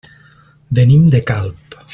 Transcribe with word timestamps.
Venim 0.79 1.05
de 1.17 1.23
Calp. 1.31 1.81